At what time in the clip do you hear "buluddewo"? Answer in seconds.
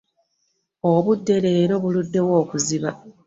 1.83-2.33